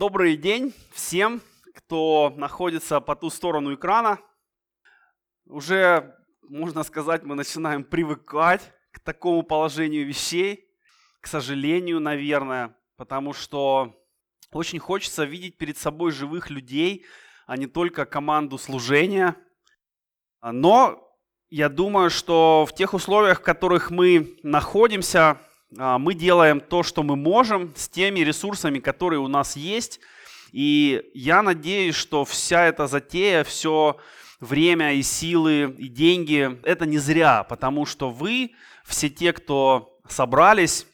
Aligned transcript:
Добрый 0.00 0.38
день 0.38 0.72
всем, 0.94 1.42
кто 1.74 2.32
находится 2.34 3.02
по 3.02 3.14
ту 3.14 3.28
сторону 3.28 3.74
экрана. 3.74 4.18
Уже, 5.44 6.16
можно 6.40 6.84
сказать, 6.84 7.22
мы 7.22 7.34
начинаем 7.34 7.84
привыкать 7.84 8.62
к 8.92 9.00
такому 9.00 9.42
положению 9.42 10.06
вещей, 10.06 10.66
к 11.20 11.26
сожалению, 11.26 12.00
наверное, 12.00 12.74
потому 12.96 13.34
что 13.34 13.94
очень 14.52 14.78
хочется 14.78 15.24
видеть 15.24 15.58
перед 15.58 15.76
собой 15.76 16.12
живых 16.12 16.48
людей, 16.48 17.04
а 17.46 17.58
не 17.58 17.66
только 17.66 18.06
команду 18.06 18.56
служения. 18.56 19.36
Но 20.40 21.14
я 21.50 21.68
думаю, 21.68 22.08
что 22.08 22.64
в 22.64 22.74
тех 22.74 22.94
условиях, 22.94 23.40
в 23.40 23.44
которых 23.44 23.90
мы 23.90 24.38
находимся, 24.42 25.38
мы 25.72 26.14
делаем 26.14 26.60
то, 26.60 26.82
что 26.82 27.02
мы 27.02 27.16
можем 27.16 27.72
с 27.76 27.88
теми 27.88 28.20
ресурсами, 28.20 28.78
которые 28.78 29.20
у 29.20 29.28
нас 29.28 29.56
есть. 29.56 30.00
И 30.52 31.02
я 31.14 31.42
надеюсь, 31.42 31.94
что 31.94 32.24
вся 32.24 32.66
эта 32.66 32.86
затея, 32.86 33.44
все 33.44 33.96
время 34.40 34.94
и 34.94 35.02
силы 35.02 35.74
и 35.78 35.88
деньги, 35.88 36.58
это 36.64 36.86
не 36.86 36.98
зря, 36.98 37.44
потому 37.44 37.86
что 37.86 38.10
вы, 38.10 38.52
все 38.84 39.08
те, 39.08 39.32
кто 39.32 39.98
собрались 40.08 40.86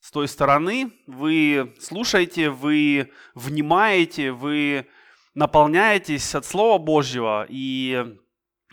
с 0.00 0.10
той 0.10 0.28
стороны, 0.28 0.92
вы 1.06 1.74
слушаете, 1.80 2.50
вы 2.50 3.10
внимаете, 3.34 4.32
вы 4.32 4.86
наполняетесь 5.34 6.34
от 6.34 6.44
Слова 6.44 6.78
Божьего, 6.78 7.46
и 7.48 8.16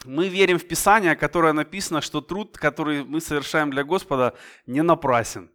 мы 0.06 0.28
верим 0.28 0.60
в 0.60 0.68
Писание, 0.68 1.16
которое 1.16 1.54
написано, 1.54 2.02
что 2.02 2.22
труд, 2.22 2.58
который 2.58 3.04
мы 3.04 3.22
совершаем 3.22 3.70
для 3.72 3.84
Господа, 3.84 4.36
не 4.66 4.82
напрасен. 4.82 5.52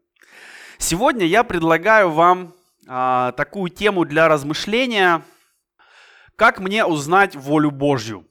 Сегодня 0.78 1.26
я 1.26 1.44
предлагаю 1.44 2.10
вам 2.10 2.54
а, 2.86 3.32
такую 3.32 3.70
тему 3.70 4.04
для 4.04 4.28
размышления, 4.28 5.22
как 6.36 6.58
мне 6.60 6.84
узнать 6.84 7.36
волю 7.36 7.70
Божью. 7.70 8.26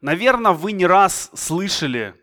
Наверное, 0.00 0.52
вы 0.52 0.72
не 0.72 0.86
раз 0.86 1.30
слышали, 1.34 2.14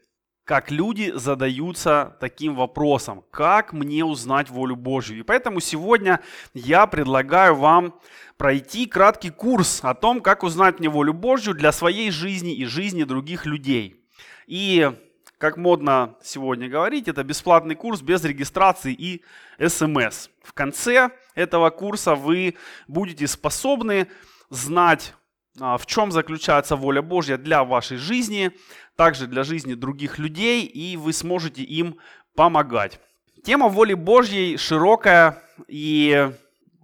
как 0.50 0.72
люди 0.72 1.12
задаются 1.14 2.18
таким 2.20 2.56
вопросом, 2.56 3.24
как 3.30 3.72
мне 3.72 4.04
узнать 4.04 4.50
волю 4.50 4.76
Божью. 4.76 5.20
И 5.20 5.22
поэтому 5.22 5.60
сегодня 5.60 6.22
я 6.56 6.88
предлагаю 6.88 7.54
вам 7.54 7.94
пройти 8.36 8.88
краткий 8.88 9.30
курс 9.30 9.82
о 9.84 9.94
том, 9.94 10.22
как 10.22 10.42
узнать 10.42 10.80
мне 10.80 10.90
волю 10.90 11.14
Божью 11.14 11.54
для 11.54 11.72
своей 11.72 12.10
жизни 12.10 12.56
и 12.56 12.66
жизни 12.66 13.04
других 13.04 13.46
людей. 13.46 14.04
И, 14.48 14.92
как 15.38 15.56
модно 15.56 16.16
сегодня 16.24 16.68
говорить, 16.68 17.08
это 17.08 17.24
бесплатный 17.24 17.76
курс 17.76 18.02
без 18.02 18.24
регистрации 18.24 18.92
и 18.92 19.22
смс. 19.68 20.30
В 20.42 20.54
конце 20.54 21.12
этого 21.36 21.70
курса 21.70 22.16
вы 22.16 22.56
будете 22.88 23.28
способны 23.28 24.08
знать, 24.50 25.14
в 25.56 25.86
чем 25.86 26.12
заключается 26.12 26.76
воля 26.76 27.02
Божья 27.02 27.38
для 27.38 27.64
вашей 27.64 27.98
жизни, 27.98 28.52
также 28.96 29.28
для 29.28 29.44
жизни 29.44 29.74
других 29.74 30.20
людей, 30.20 30.66
и 30.66 30.98
вы 30.98 31.14
сможете 31.14 31.64
им 31.64 31.98
помогать. 32.36 33.00
Тема 33.44 33.68
воли 33.68 33.94
Божьей 33.94 34.58
широкая 34.58 35.42
и 35.68 36.32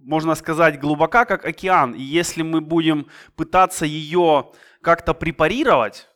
можно 0.06 0.36
сказать, 0.36 0.78
глубока, 0.78 1.24
как 1.24 1.44
океан. 1.44 1.92
И 1.92 2.00
если 2.00 2.42
мы 2.42 2.60
будем 2.60 3.08
пытаться 3.34 3.84
ее 3.84 4.52
как-то 4.80 5.14
препарировать, 5.14 6.08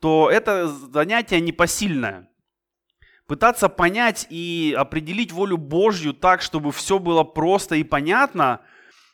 то 0.00 0.30
это 0.30 0.66
занятие 0.66 1.40
непосильное. 1.40 2.28
Пытаться 3.26 3.68
понять 3.68 4.26
и 4.30 4.74
определить 4.76 5.30
волю 5.30 5.58
Божью 5.58 6.14
так, 6.14 6.40
чтобы 6.40 6.72
все 6.72 6.98
было 6.98 7.22
просто 7.22 7.76
и 7.76 7.84
понятно, 7.84 8.44
а, 8.44 8.60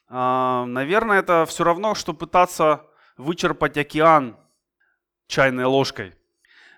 наверное, 0.09 1.19
это 1.19 1.45
все 1.47 1.64
равно, 1.64 1.95
что 1.95 2.14
пытаться 2.14 2.87
вычерпать 3.17 3.77
океан 3.77 4.37
чайной 5.27 5.65
ложкой. 5.65 6.15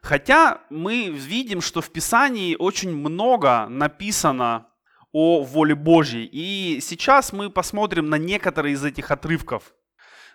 Хотя 0.03 0.63
мы 0.71 1.11
видим, 1.11 1.61
что 1.61 1.81
в 1.81 1.91
Писании 1.91 2.57
очень 2.59 2.97
много 2.97 3.67
написано 3.69 4.67
о 5.13 5.43
воле 5.43 5.75
Божьей. 5.75 6.29
И 6.31 6.81
сейчас 6.81 7.33
мы 7.33 7.51
посмотрим 7.51 8.09
на 8.09 8.17
некоторые 8.17 8.75
из 8.75 8.85
этих 8.85 9.11
отрывков. 9.11 9.75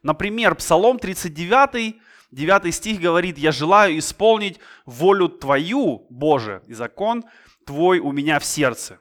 Например, 0.03 0.53
Псалом 0.55 0.99
39, 0.99 1.95
9 2.31 2.75
стих 2.75 2.99
говорит, 2.99 3.37
«Я 3.37 3.51
желаю 3.51 3.97
исполнить 3.97 4.59
волю 4.85 5.29
Твою, 5.29 6.05
Боже, 6.09 6.61
и 6.67 6.73
закон 6.73 7.23
Твой 7.65 7.99
у 7.99 8.11
меня 8.11 8.39
в 8.39 8.45
сердце». 8.45 8.99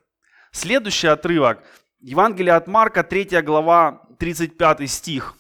Следующий 0.51 1.09
отрывок, 1.09 1.65
Евангелие 2.07 2.53
от 2.53 2.67
Марка, 2.67 3.03
3 3.03 3.41
глава, 3.41 4.03
35 4.19 4.91
стих. 4.91 5.35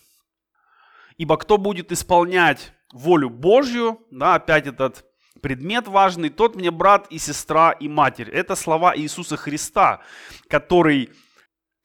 «Ибо 1.18 1.36
кто 1.36 1.58
будет 1.58 1.92
исполнять 1.92 2.72
волю 2.90 3.28
Божью», 3.28 4.00
да, 4.10 4.36
опять 4.36 4.66
этот 4.66 5.04
предмет 5.42 5.88
важный, 5.88 6.30
тот 6.30 6.56
мне 6.56 6.70
брат 6.70 7.06
и 7.10 7.18
сестра 7.18 7.72
и 7.72 7.86
матерь. 7.86 8.30
Это 8.30 8.56
слова 8.56 8.96
Иисуса 8.96 9.36
Христа, 9.36 10.00
который 10.48 11.10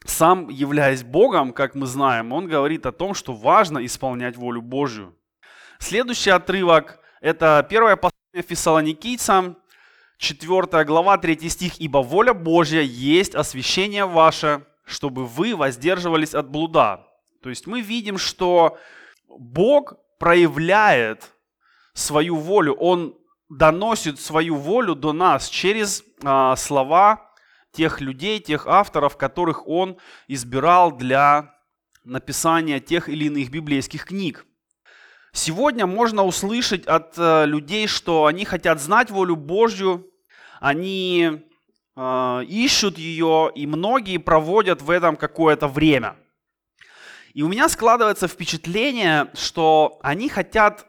сам, 0.06 0.48
являясь 0.48 1.04
Богом, 1.04 1.52
как 1.52 1.76
мы 1.76 1.86
знаем, 1.86 2.32
он 2.32 2.48
говорит 2.48 2.86
о 2.86 2.94
том, 2.94 3.14
что 3.14 3.34
важно 3.34 3.86
исполнять 3.86 4.38
волю 4.38 4.62
Божью. 4.62 5.14
Следующий 5.80 6.30
отрывок– 6.30 7.00
это 7.20 7.68
первое 7.70 7.98
послание 7.98 8.48
Фессалоникийцам, 8.48 9.58
4 10.20 10.86
глава, 10.86 11.18
3 11.18 11.50
стих. 11.50 11.82
«Ибо 11.82 11.98
воля 11.98 12.34
Божья 12.34 12.82
есть 12.82 13.36
освящение 13.36 14.06
ваше, 14.06 14.66
чтобы 14.90 15.26
вы 15.26 15.56
воздерживались 15.56 16.34
от 16.34 16.50
блуда». 16.50 17.06
То 17.42 17.50
есть 17.50 17.68
мы 17.68 17.82
видим, 17.82 18.18
что 18.18 18.78
Бог 19.28 19.94
проявляет 20.18 21.32
свою 21.94 22.36
волю, 22.36 22.74
Он 22.74 23.16
доносит 23.50 24.20
свою 24.20 24.56
волю 24.56 24.96
до 24.96 25.12
нас 25.12 25.50
через 25.50 26.04
а, 26.24 26.56
слова 26.56 27.32
тех 27.72 28.00
людей, 28.00 28.40
тех 28.40 28.68
авторов, 28.68 29.18
которых 29.18 29.68
он 29.68 29.98
избирал 30.28 30.92
для 30.92 31.56
написания 32.04 32.80
тех 32.80 33.10
или 33.10 33.26
иных 33.26 33.50
библейских 33.50 34.06
книг. 34.06 34.46
Сегодня 35.32 35.86
можно 35.86 36.24
услышать 36.24 36.86
от 36.86 37.16
а, 37.18 37.46
людей, 37.46 37.88
что 37.88 38.26
они 38.26 38.46
хотят 38.46 38.80
знать 38.80 39.10
волю 39.10 39.36
Божью, 39.36 40.06
они 40.60 41.49
ищут 42.48 42.98
ее, 42.98 43.52
и 43.56 43.68
многие 43.68 44.18
проводят 44.18 44.82
в 44.82 44.90
этом 44.90 45.16
какое-то 45.16 45.68
время. 45.68 46.16
И 47.34 47.44
у 47.44 47.48
меня 47.48 47.70
складывается 47.70 48.28
впечатление, 48.28 49.30
что 49.34 50.00
они 50.02 50.30
хотят 50.30 50.86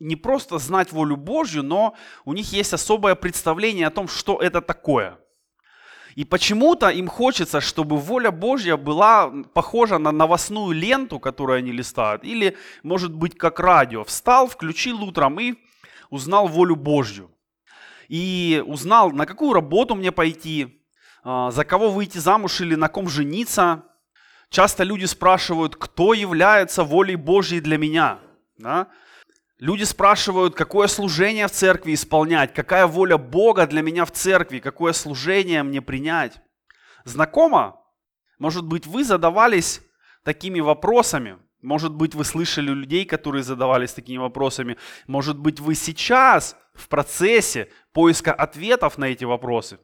не 0.00 0.16
просто 0.16 0.58
знать 0.58 0.92
волю 0.92 1.16
Божью, 1.16 1.62
но 1.62 1.94
у 2.24 2.32
них 2.32 2.52
есть 2.52 2.72
особое 2.72 3.14
представление 3.14 3.86
о 3.86 3.90
том, 3.90 4.08
что 4.08 4.40
это 4.40 4.60
такое. 4.60 5.18
И 6.14 6.24
почему-то 6.24 6.88
им 6.88 7.08
хочется, 7.08 7.60
чтобы 7.60 7.98
воля 7.98 8.30
Божья 8.30 8.76
была 8.76 9.30
похожа 9.52 9.98
на 9.98 10.12
новостную 10.12 10.72
ленту, 10.72 11.20
которую 11.20 11.58
они 11.58 11.72
листают, 11.72 12.24
или, 12.24 12.56
может 12.82 13.14
быть, 13.14 13.36
как 13.36 13.60
радио. 13.60 14.02
Встал, 14.02 14.48
включил 14.48 15.02
утром 15.02 15.38
и 15.38 15.54
узнал 16.08 16.48
волю 16.48 16.76
Божью. 16.76 17.30
И 18.08 18.62
узнал, 18.66 19.10
на 19.10 19.26
какую 19.26 19.52
работу 19.52 19.94
мне 19.94 20.12
пойти, 20.12 20.82
а, 21.24 21.50
за 21.50 21.64
кого 21.64 21.90
выйти 21.90 22.18
замуж 22.18 22.60
или 22.60 22.74
на 22.74 22.88
ком 22.88 23.08
жениться. 23.08 23.84
Часто 24.48 24.84
люди 24.84 25.06
спрашивают, 25.06 25.74
кто 25.76 26.14
является 26.14 26.84
волей 26.84 27.16
Божьей 27.16 27.60
для 27.60 27.78
меня. 27.78 28.20
Да? 28.58 28.88
Люди 29.58 29.84
спрашивают, 29.84 30.54
какое 30.54 30.86
служение 30.86 31.48
в 31.48 31.50
церкви 31.50 31.94
исполнять, 31.94 32.52
какая 32.54 32.86
воля 32.86 33.16
Бога 33.16 33.66
для 33.66 33.82
меня 33.82 34.04
в 34.04 34.12
церкви, 34.12 34.58
какое 34.58 34.92
служение 34.92 35.62
мне 35.62 35.80
принять. 35.80 36.40
Знакомо? 37.04 37.80
Может 38.38 38.66
быть, 38.66 38.86
вы 38.86 39.02
задавались 39.02 39.80
такими 40.22 40.60
вопросами. 40.60 41.38
Может 41.62 41.94
быть, 41.94 42.14
вы 42.14 42.24
слышали 42.24 42.70
людей, 42.70 43.04
которые 43.04 43.42
задавались 43.42 43.92
такими 43.92 44.18
вопросами. 44.18 44.76
Может 45.06 45.38
быть, 45.38 45.58
вы 45.58 45.74
сейчас 45.74 46.56
в 46.76 46.88
процессе 46.88 47.70
поиска 47.92 48.32
ответов 48.32 48.98
на 48.98 49.06
эти 49.06 49.24
вопросы. 49.24 49.78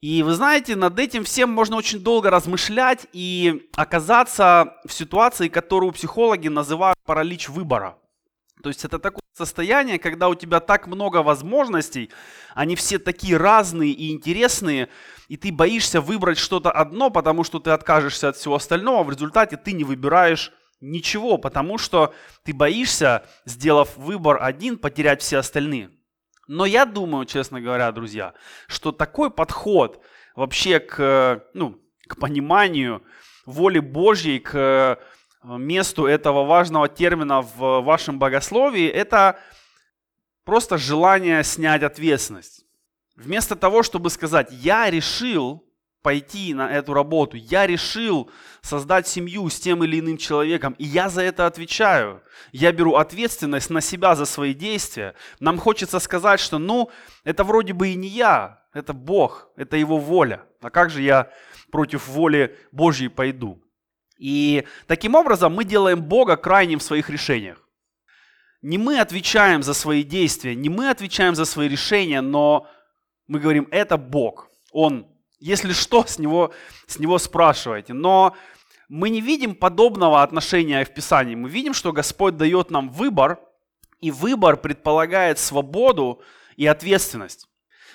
И 0.00 0.24
вы 0.24 0.34
знаете, 0.34 0.74
над 0.74 0.98
этим 0.98 1.22
всем 1.22 1.50
можно 1.50 1.76
очень 1.76 2.00
долго 2.00 2.28
размышлять 2.28 3.06
и 3.12 3.68
оказаться 3.76 4.74
в 4.84 4.92
ситуации, 4.92 5.46
которую 5.48 5.92
психологи 5.92 6.48
называют 6.48 6.98
паралич 7.04 7.48
выбора. 7.48 7.96
То 8.62 8.68
есть 8.68 8.84
это 8.84 8.98
такое 8.98 9.22
состояние, 9.32 9.98
когда 9.98 10.28
у 10.28 10.34
тебя 10.34 10.58
так 10.60 10.88
много 10.88 11.22
возможностей, 11.22 12.10
они 12.54 12.74
все 12.74 12.98
такие 12.98 13.36
разные 13.36 13.90
и 13.92 14.12
интересные, 14.12 14.88
и 15.28 15.36
ты 15.36 15.52
боишься 15.52 16.00
выбрать 16.00 16.38
что-то 16.38 16.70
одно, 16.70 17.10
потому 17.10 17.44
что 17.44 17.60
ты 17.60 17.70
откажешься 17.70 18.28
от 18.28 18.36
всего 18.36 18.56
остального, 18.56 19.04
в 19.04 19.10
результате 19.10 19.56
ты 19.56 19.72
не 19.72 19.84
выбираешь 19.84 20.52
ничего, 20.82 21.38
потому 21.38 21.78
что 21.78 22.12
ты 22.42 22.52
боишься, 22.52 23.24
сделав 23.46 23.96
выбор 23.96 24.38
один, 24.42 24.76
потерять 24.76 25.22
все 25.22 25.38
остальные. 25.38 25.90
Но 26.48 26.66
я 26.66 26.84
думаю, 26.84 27.24
честно 27.24 27.60
говоря, 27.60 27.90
друзья, 27.92 28.34
что 28.66 28.92
такой 28.92 29.30
подход 29.30 30.02
вообще 30.34 30.80
к, 30.80 31.44
ну, 31.54 31.80
к 32.06 32.18
пониманию 32.18 33.02
воли 33.46 33.78
Божьей, 33.78 34.40
к 34.40 34.54
э, 34.54 34.96
месту 35.44 36.06
этого 36.06 36.44
важного 36.44 36.88
термина 36.88 37.40
в 37.40 37.80
вашем 37.80 38.18
богословии, 38.18 38.86
это 38.88 39.38
просто 40.44 40.78
желание 40.78 41.44
снять 41.44 41.82
ответственность. 41.82 42.64
Вместо 43.14 43.56
того, 43.56 43.82
чтобы 43.82 44.10
сказать, 44.10 44.48
я 44.50 44.90
решил 44.90 45.64
пойти 46.02 46.52
на 46.54 46.70
эту 46.70 46.94
работу, 46.94 47.36
я 47.36 47.66
решил 47.66 48.30
создать 48.60 49.06
семью 49.06 49.48
с 49.48 49.58
тем 49.58 49.84
или 49.84 50.00
иным 50.00 50.16
человеком, 50.16 50.74
и 50.78 50.84
я 50.84 51.08
за 51.08 51.22
это 51.22 51.46
отвечаю. 51.46 52.22
Я 52.50 52.72
беру 52.72 52.96
ответственность 52.96 53.70
на 53.70 53.80
себя 53.80 54.14
за 54.14 54.24
свои 54.24 54.54
действия. 54.54 55.14
Нам 55.40 55.58
хочется 55.58 56.00
сказать, 56.00 56.40
что 56.40 56.58
ну, 56.58 56.90
это 57.24 57.44
вроде 57.44 57.72
бы 57.72 57.88
и 57.88 57.94
не 57.94 58.08
я, 58.08 58.62
это 58.74 58.92
Бог, 58.92 59.48
это 59.56 59.76
Его 59.76 59.98
воля. 59.98 60.44
А 60.60 60.70
как 60.70 60.90
же 60.90 61.02
я 61.02 61.30
против 61.70 62.08
воли 62.08 62.56
Божьей 62.72 63.08
пойду? 63.08 63.62
И 64.18 64.64
таким 64.86 65.14
образом 65.14 65.54
мы 65.54 65.64
делаем 65.64 66.00
Бога 66.00 66.36
крайним 66.36 66.78
в 66.78 66.84
своих 66.84 67.10
решениях. 67.10 67.58
Не 68.60 68.78
мы 68.78 69.00
отвечаем 69.00 69.62
за 69.64 69.74
свои 69.74 70.04
действия, 70.04 70.54
не 70.54 70.68
мы 70.68 70.90
отвечаем 70.90 71.34
за 71.34 71.44
свои 71.44 71.68
решения, 71.68 72.20
но 72.20 72.68
мы 73.26 73.40
говорим, 73.40 73.66
это 73.72 73.96
Бог. 73.96 74.48
Он, 74.70 75.06
если 75.42 75.72
что, 75.72 76.04
с 76.06 76.18
него, 76.18 76.52
с 76.86 76.98
него 76.98 77.18
спрашивайте. 77.18 77.92
Но 77.92 78.36
мы 78.88 79.10
не 79.10 79.20
видим 79.20 79.54
подобного 79.54 80.22
отношения 80.22 80.84
в 80.84 80.94
Писании. 80.94 81.34
Мы 81.34 81.48
видим, 81.48 81.74
что 81.74 81.92
Господь 81.92 82.36
дает 82.36 82.70
нам 82.70 82.88
выбор, 82.90 83.40
и 84.00 84.10
выбор 84.10 84.56
предполагает 84.56 85.38
свободу 85.38 86.22
и 86.56 86.66
ответственность. 86.66 87.48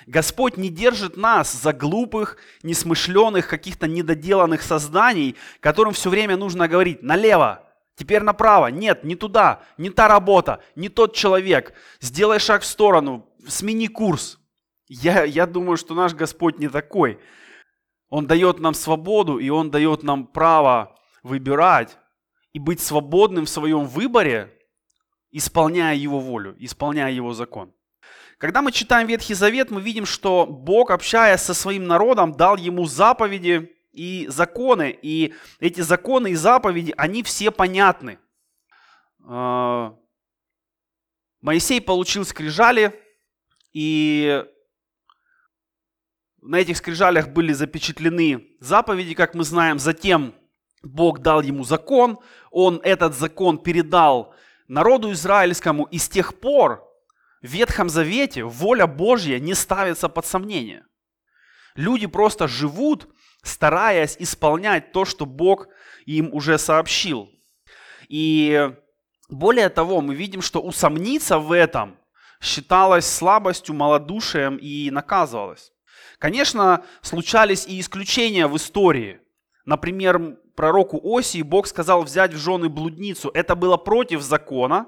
Господь 0.05 0.57
не 0.57 0.69
держит 0.69 1.17
нас 1.17 1.51
за 1.51 1.73
глупых, 1.73 2.37
несмышленых, 2.63 3.47
каких-то 3.47 3.87
недоделанных 3.87 4.61
созданий, 4.61 5.35
которым 5.59 5.93
все 5.93 6.09
время 6.09 6.37
нужно 6.37 6.67
говорить 6.67 7.03
налево, 7.03 7.63
теперь 7.95 8.23
направо, 8.23 8.67
нет, 8.67 9.03
не 9.03 9.15
туда, 9.15 9.63
не 9.77 9.89
та 9.89 10.07
работа, 10.07 10.61
не 10.75 10.87
тот 10.87 11.13
человек, 11.13 11.73
сделай 11.99 12.39
шаг 12.39 12.61
в 12.61 12.65
сторону, 12.65 13.29
смени 13.47 13.87
курс. 13.87 14.39
Я, 14.87 15.23
я 15.23 15.45
думаю, 15.45 15.77
что 15.77 15.93
наш 15.93 16.13
Господь 16.13 16.59
не 16.59 16.69
такой. 16.69 17.19
Он 18.09 18.25
дает 18.25 18.59
нам 18.59 18.73
свободу, 18.73 19.37
и 19.37 19.49
Он 19.49 19.69
дает 19.69 20.03
нам 20.03 20.27
право 20.27 20.95
выбирать 21.23 21.97
и 22.53 22.59
быть 22.59 22.79
свободным 22.79 23.45
в 23.45 23.49
своем 23.49 23.85
выборе, 23.85 24.53
исполняя 25.31 25.95
Его 25.95 26.19
волю, 26.19 26.55
исполняя 26.57 27.11
Его 27.11 27.33
закон. 27.33 27.73
Когда 28.37 28.61
мы 28.61 28.71
читаем 28.71 29.07
Ветхий 29.07 29.33
Завет, 29.33 29.71
мы 29.71 29.81
видим, 29.81 30.05
что 30.05 30.45
Бог, 30.45 30.91
общаясь 30.91 31.41
со 31.41 31.53
своим 31.53 31.85
народом, 31.87 32.33
дал 32.33 32.55
ему 32.55 32.85
заповеди 32.85 33.75
и 33.91 34.27
законы. 34.29 34.97
И 35.01 35.33
эти 35.59 35.81
законы 35.81 36.31
и 36.31 36.35
заповеди, 36.35 36.93
они 36.97 37.23
все 37.23 37.49
понятны. 37.49 38.19
А, 39.25 39.95
Моисей 41.41 41.81
получил 41.81 42.25
скрижали, 42.25 42.93
и 43.73 44.45
на 46.47 46.57
этих 46.57 46.77
скрижалях 46.77 47.29
были 47.29 47.51
запечатлены 47.51 48.47
заповеди, 48.59 49.13
как 49.13 49.33
мы 49.33 49.43
знаем. 49.43 49.79
Затем 49.79 50.33
Бог 50.81 51.19
дал 51.19 51.41
ему 51.41 51.63
закон, 51.63 52.19
он 52.51 52.79
этот 52.83 53.15
закон 53.15 53.57
передал 53.57 54.33
народу 54.67 55.11
израильскому, 55.11 55.83
и 55.85 55.97
с 55.97 56.07
тех 56.07 56.39
пор 56.39 56.83
в 57.41 57.47
Ветхом 57.47 57.89
Завете 57.89 58.43
воля 58.43 58.87
Божья 58.87 59.39
не 59.39 59.53
ставится 59.53 60.07
под 60.07 60.25
сомнение. 60.25 60.85
Люди 61.75 62.07
просто 62.07 62.47
живут, 62.47 63.07
стараясь 63.43 64.15
исполнять 64.17 64.93
то, 64.93 65.05
что 65.05 65.25
Бог 65.25 65.67
им 66.05 66.33
уже 66.33 66.57
сообщил. 66.57 67.29
И 68.07 68.71
более 69.29 69.69
того, 69.69 69.99
мы 69.99 70.15
видим, 70.15 70.41
что 70.41 70.61
усомниться 70.61 71.39
в 71.39 71.51
этом 71.51 71.97
считалось 72.41 73.05
слабостью, 73.05 73.75
малодушием 73.75 74.57
и 74.57 74.89
наказывалось. 74.91 75.73
Конечно, 76.19 76.83
случались 77.01 77.67
и 77.67 77.79
исключения 77.79 78.47
в 78.47 78.57
истории. 78.57 79.19
Например, 79.65 80.37
пророку 80.55 80.99
Осии 81.03 81.43
Бог 81.43 81.67
сказал 81.67 82.03
взять 82.03 82.33
в 82.33 82.37
жены 82.37 82.69
блудницу. 82.69 83.29
Это 83.33 83.55
было 83.55 83.77
против 83.77 84.21
закона, 84.21 84.87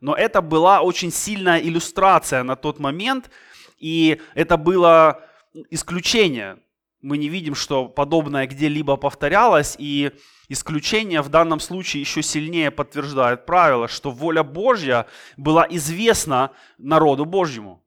но 0.00 0.14
это 0.14 0.42
была 0.42 0.82
очень 0.82 1.10
сильная 1.10 1.60
иллюстрация 1.60 2.42
на 2.42 2.56
тот 2.56 2.78
момент, 2.78 3.30
и 3.78 4.20
это 4.34 4.58
было 4.58 5.22
исключение. 5.70 6.58
Мы 7.00 7.18
не 7.18 7.28
видим, 7.28 7.54
что 7.54 7.88
подобное 7.88 8.46
где-либо 8.46 8.96
повторялось, 8.96 9.76
и 9.78 10.12
исключение 10.48 11.22
в 11.22 11.28
данном 11.30 11.60
случае 11.60 12.02
еще 12.02 12.22
сильнее 12.22 12.70
подтверждает 12.70 13.46
правило, 13.46 13.88
что 13.88 14.10
воля 14.10 14.42
Божья 14.42 15.06
была 15.36 15.66
известна 15.70 16.50
народу 16.78 17.24
Божьему. 17.24 17.82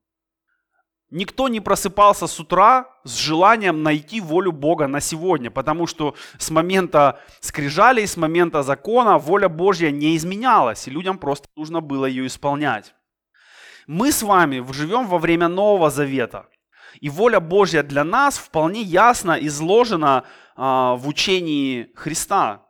Никто 1.11 1.47
не 1.47 1.59
просыпался 1.59 2.27
с 2.27 2.39
утра 2.39 2.87
с 3.03 3.15
желанием 3.15 3.81
найти 3.81 4.21
волю 4.21 4.51
Бога 4.51 4.87
на 4.87 4.99
сегодня, 4.99 5.49
потому 5.49 5.87
что 5.87 6.15
с 6.37 6.51
момента 6.51 7.19
скрижалей, 7.39 8.05
с 8.05 8.15
момента 8.15 8.61
закона 8.61 9.17
воля 9.17 9.49
Божья 9.49 9.89
не 9.89 10.15
изменялась, 10.15 10.87
и 10.87 10.91
людям 10.91 11.17
просто 11.17 11.47
нужно 11.55 11.81
было 11.81 12.05
ее 12.05 12.27
исполнять. 12.27 12.93
Мы 13.87 14.11
с 14.11 14.21
вами 14.21 14.63
живем 14.71 15.07
во 15.07 15.17
время 15.17 15.47
Нового 15.47 15.89
Завета, 15.89 16.45
и 17.01 17.09
воля 17.09 17.39
Божья 17.39 17.81
для 17.81 18.03
нас 18.03 18.37
вполне 18.37 18.83
ясно 18.83 19.31
изложена 19.31 20.25
а, 20.55 20.93
в 20.93 21.07
учении 21.07 21.91
Христа. 21.95 22.67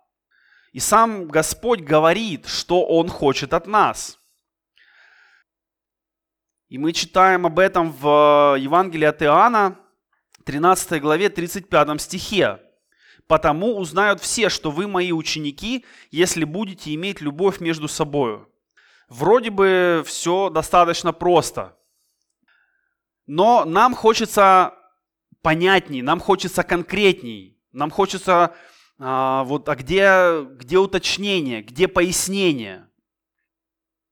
И 0.71 0.79
сам 0.79 1.27
Господь 1.27 1.81
говорит, 1.81 2.47
что 2.47 2.85
Он 2.85 3.09
хочет 3.09 3.53
от 3.53 3.67
нас– 3.67 4.15
и 6.69 6.77
мы 6.77 6.93
читаем 6.93 7.47
об 7.47 7.57
этом 7.57 7.91
в 7.91 8.55
э, 8.55 8.59
Евангелии 8.59 9.05
от 9.05 9.23
Иоанна, 9.23 9.79
13 10.45 11.01
главе, 11.01 11.29
35 11.29 11.99
стихе. 11.99 12.59
«Потому 13.27 13.77
узнают 13.77 14.21
все, 14.21 14.49
что 14.49 14.71
вы 14.71 14.87
мои 14.87 15.11
ученики, 15.11 15.85
если 16.11 16.43
будете 16.43 16.93
иметь 16.93 17.21
любовь 17.21 17.59
между 17.59 17.87
собой». 17.87 18.45
Вроде 19.07 19.49
бы 19.49 20.03
все 20.05 20.51
достаточно 20.51 21.11
просто. 21.11 21.75
Но 23.25 23.65
нам 23.65 23.95
хочется 23.95 24.75
понятней, 25.41 26.03
нам 26.03 26.19
хочется 26.19 26.63
конкретней, 26.63 27.59
нам 27.71 27.89
хочется 27.89 28.55
а, 28.99 29.43
вот, 29.45 29.67
а 29.67 29.75
где, 29.75 30.43
где 30.43 30.77
уточнение, 30.77 31.63
где 31.63 31.87
пояснение– 31.87 32.85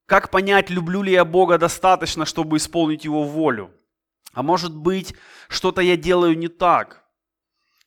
как 0.07 0.31
понять, 0.31 0.69
люблю 0.69 1.03
ли 1.03 1.11
я 1.11 1.25
Бога 1.25 1.57
достаточно, 1.57 2.25
чтобы 2.25 2.57
исполнить 2.57 3.03
Его 3.03 3.23
волю? 3.23 3.71
А 4.33 4.41
может 4.41 4.73
быть, 4.73 5.13
что-то 5.49 5.81
я 5.81 5.97
делаю 5.97 6.37
не 6.37 6.47
так? 6.47 7.03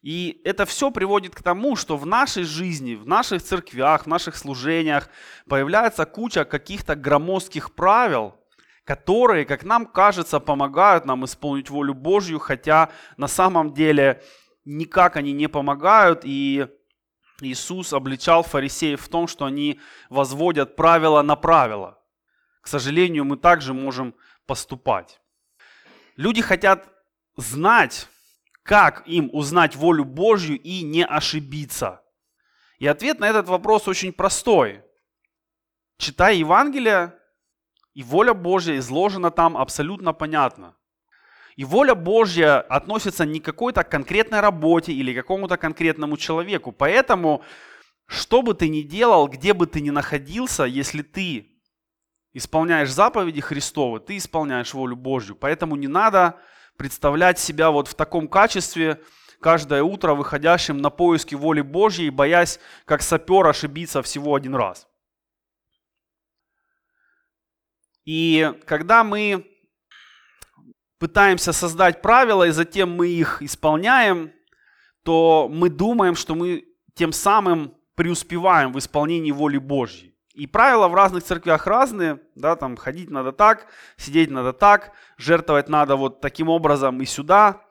И 0.03 0.41
это 0.45 0.67
все 0.67 0.91
приводит 0.91 1.35
к 1.35 1.43
тому, 1.43 1.77
что 1.77 1.97
в 1.97 2.05
нашей 2.05 2.45
жизни, 2.45 2.95
в 2.95 3.07
наших 3.07 3.43
церквях, 3.43 4.05
в 4.05 4.07
наших 4.07 4.37
служениях 4.37 5.09
появляется 5.49 6.05
куча 6.05 6.45
каких-то 6.45 6.95
громоздких 6.95 7.75
правил, 7.75 8.35
которые, 8.85 9.47
как 9.47 9.65
нам 9.65 9.87
кажется, 9.87 10.41
помогают 10.41 11.07
нам 11.07 11.25
исполнить 11.25 11.71
волю 11.71 11.95
Божью, 11.95 12.39
хотя 12.39 12.91
на 13.17 13.29
самом 13.29 13.73
деле 13.73 14.23
никак 14.67 15.17
они 15.17 15.33
не 15.33 15.49
помогают. 15.49 16.21
И 16.25 16.67
Иисус 17.41 17.95
обличал 17.95 18.43
фарисеев 18.43 19.01
в 19.01 19.09
том, 19.09 19.27
что 19.27 19.47
они 19.47 19.81
возводят 20.11 20.77
правила 20.77 21.23
на 21.23 21.37
правила. 21.37 22.00
К 22.61 22.69
сожалению, 22.69 23.25
мы 23.25 23.37
также 23.37 23.75
можем 23.75 24.15
поступать. 24.47 25.21
Люди 26.17 26.43
хотят 26.43 26.89
знать, 27.37 28.09
как 28.63 29.07
им 29.07 29.31
узнать 29.33 29.77
волю 29.77 30.05
Божью 30.05 30.61
и 30.61 30.83
не 30.83 31.05
ошибиться. 31.05 32.03
И 32.79 32.87
ответ 32.87 33.21
на 33.21 33.29
этот 33.29 33.49
вопрос 33.49 33.89
очень 33.89 34.13
простой. 34.13 34.83
Читай 35.99 36.39
Евангелие, 36.39 37.15
и 37.95 38.03
воля 38.03 38.35
Божья 38.35 38.77
изложена 38.79 39.31
там 39.31 39.57
абсолютно 39.57 40.13
понятно. 40.13 40.77
И 41.57 41.65
воля 41.65 41.95
Божья 41.95 42.61
относится 42.61 43.27
не 43.27 43.41
к 43.41 43.45
какой-то 43.45 43.83
конкретной 43.83 44.41
работе 44.41 44.93
или 44.93 45.13
какому-то 45.13 45.57
конкретному 45.57 46.17
человеку. 46.17 46.73
Поэтому, 46.73 47.43
что 48.07 48.41
бы 48.43 48.55
ты 48.55 48.69
ни 48.69 48.83
делал, 48.83 49.29
где 49.29 49.53
бы 49.53 49.67
ты 49.67 49.81
ни 49.81 49.91
находился, 49.91 50.65
если 50.65 51.03
ты 51.03 51.50
исполняешь 52.33 52.93
заповеди 52.93 53.41
Христовы, 53.41 54.01
ты 54.01 54.17
исполняешь 54.17 54.75
волю 54.75 54.97
Божью. 54.97 55.37
Поэтому 55.37 55.77
не 55.77 55.89
надо 55.89 56.39
представлять 56.77 57.39
себя 57.39 57.71
вот 57.71 57.89
в 57.89 57.95
таком 57.95 58.29
качестве, 58.29 59.03
каждое 59.41 59.83
утро 59.83 60.15
выходящим 60.15 60.79
на 60.79 60.91
поиски 60.91 61.35
воли 61.35 61.61
Божьей, 61.61 62.11
боясь, 62.11 62.61
как 62.85 63.03
сапер, 63.03 63.47
ошибиться 63.47 64.03
всего 64.03 64.35
один 64.35 64.55
раз. 64.55 64.87
И 68.05 68.53
когда 68.67 69.05
мы 69.05 69.47
пытаемся 70.99 71.53
создать 71.53 72.03
правила, 72.03 72.45
и 72.47 72.51
затем 72.51 72.95
мы 72.95 73.09
их 73.09 73.43
исполняем, 73.43 74.33
то 75.03 75.49
мы 75.51 75.71
думаем, 75.71 76.15
что 76.15 76.35
мы 76.35 76.67
тем 76.95 77.13
самым 77.13 77.75
преуспеваем 77.95 78.73
в 78.73 78.79
исполнении 78.79 79.33
воли 79.33 79.59
Божьей. 79.59 80.10
И 80.35 80.47
правила 80.47 80.89
в 80.89 80.95
разных 80.95 81.25
церквях 81.25 81.67
разные, 81.67 82.21
да, 82.37 82.55
там 82.55 82.77
ходить 82.77 83.11
надо 83.11 83.33
так, 83.33 83.67
сидеть 83.97 84.31
надо 84.31 84.53
так, 84.53 84.93
жертвовать 85.17 85.69
надо 85.69 85.97
вот 85.97 86.21
таким 86.21 86.49
образом 86.49 87.01
и 87.01 87.05
сюда, 87.05 87.63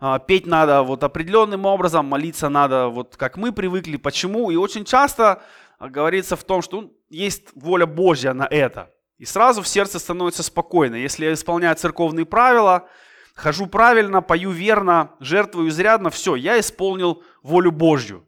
а, 0.00 0.18
петь 0.18 0.46
надо 0.46 0.82
вот 0.82 1.04
определенным 1.04 1.66
образом, 1.66 2.06
молиться 2.06 2.48
надо 2.48 2.88
вот 2.88 3.16
как 3.16 3.36
мы 3.36 3.52
привыкли. 3.52 3.96
Почему? 3.96 4.50
И 4.50 4.56
очень 4.56 4.84
часто 4.84 5.42
говорится 5.80 6.36
в 6.36 6.44
том, 6.44 6.62
что 6.62 6.80
ну, 6.80 6.92
есть 7.10 7.48
воля 7.54 7.86
Божья 7.86 8.32
на 8.32 8.44
это. 8.44 8.90
И 9.18 9.24
сразу 9.24 9.62
в 9.62 9.68
сердце 9.68 9.98
становится 9.98 10.42
спокойно. 10.42 10.94
Если 10.94 11.26
я 11.26 11.32
исполняю 11.32 11.74
церковные 11.76 12.24
правила, 12.24 12.88
хожу 13.34 13.66
правильно, 13.66 14.22
пою 14.22 14.50
верно, 14.50 15.10
жертвую 15.20 15.68
изрядно, 15.68 16.10
все, 16.10 16.36
я 16.36 16.58
исполнил 16.58 17.22
волю 17.42 17.72
Божью. 17.72 18.24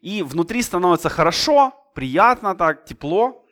И 0.00 0.22
внутри 0.22 0.62
становится 0.62 1.08
хорошо, 1.08 1.74
приятно 1.94 2.54
так, 2.54 2.84
тепло. 2.84 3.44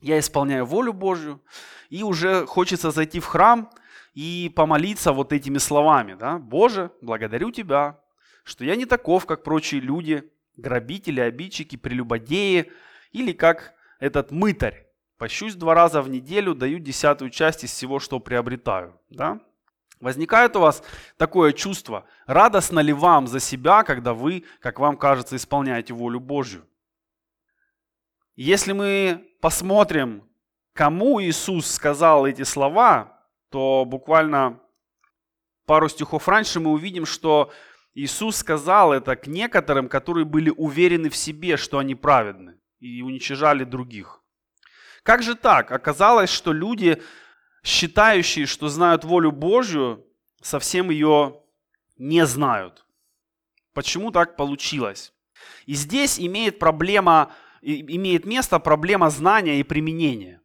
Я 0.00 0.18
исполняю 0.18 0.66
волю 0.66 0.92
Божью. 0.92 1.40
И 1.88 2.02
уже 2.02 2.46
хочется 2.46 2.90
зайти 2.90 3.20
в 3.20 3.26
храм 3.26 3.70
и 4.14 4.52
помолиться 4.54 5.12
вот 5.12 5.32
этими 5.32 5.58
словами. 5.58 6.14
Да? 6.14 6.38
Боже, 6.38 6.90
благодарю 7.00 7.50
Тебя, 7.50 8.00
что 8.44 8.64
я 8.64 8.76
не 8.76 8.86
таков, 8.86 9.26
как 9.26 9.42
прочие 9.42 9.80
люди, 9.80 10.30
грабители, 10.56 11.20
обидчики, 11.20 11.76
прелюбодеи, 11.76 12.70
или 13.12 13.32
как 13.32 13.74
этот 13.98 14.30
мытарь. 14.30 14.86
Пощусь 15.18 15.54
два 15.54 15.74
раза 15.74 16.02
в 16.02 16.10
неделю, 16.10 16.54
даю 16.54 16.78
десятую 16.78 17.30
часть 17.30 17.64
из 17.64 17.70
всего, 17.70 18.00
что 18.00 18.18
приобретаю. 18.20 19.00
Да? 19.08 19.40
Возникает 20.00 20.56
у 20.56 20.60
вас 20.60 20.82
такое 21.16 21.52
чувство, 21.52 22.04
радостно 22.26 22.80
ли 22.80 22.92
вам 22.92 23.26
за 23.26 23.40
себя, 23.40 23.84
когда 23.84 24.12
вы, 24.12 24.44
как 24.60 24.80
вам 24.80 24.96
кажется, 24.96 25.36
исполняете 25.36 25.94
волю 25.94 26.20
Божью? 26.20 26.66
Если 28.36 28.72
мы 28.72 29.30
посмотрим, 29.40 30.28
кому 30.72 31.22
Иисус 31.22 31.70
сказал 31.70 32.26
эти 32.26 32.42
слова, 32.42 33.24
то 33.50 33.84
буквально 33.84 34.60
пару 35.66 35.88
стихов 35.88 36.26
раньше 36.26 36.58
мы 36.58 36.72
увидим, 36.72 37.06
что 37.06 37.52
Иисус 37.94 38.36
сказал 38.36 38.92
это 38.92 39.14
к 39.14 39.28
некоторым, 39.28 39.88
которые 39.88 40.24
были 40.24 40.50
уверены 40.50 41.10
в 41.10 41.16
себе, 41.16 41.56
что 41.56 41.78
они 41.78 41.94
праведны 41.94 42.58
и 42.80 43.02
уничижали 43.02 43.62
других. 43.62 44.20
Как 45.04 45.22
же 45.22 45.36
так? 45.36 45.70
Оказалось, 45.70 46.30
что 46.30 46.52
люди, 46.52 47.00
считающие, 47.62 48.46
что 48.46 48.68
знают 48.68 49.04
волю 49.04 49.30
Божью, 49.30 50.04
совсем 50.42 50.90
ее 50.90 51.40
не 51.98 52.26
знают. 52.26 52.84
Почему 53.74 54.10
так 54.10 54.36
получилось? 54.36 55.12
И 55.66 55.74
здесь 55.74 56.18
имеет 56.18 56.58
проблема 56.58 57.32
имеет 57.64 58.26
место 58.26 58.58
проблема 58.58 59.10
знания 59.10 59.60
и 59.60 59.64
применения. 59.64 60.40